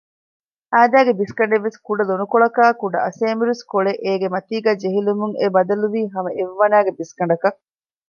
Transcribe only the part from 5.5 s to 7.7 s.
ބަދަލުވީ ހަމަ އެއްވަނައިގެ ބިސްގަނޑަކަށް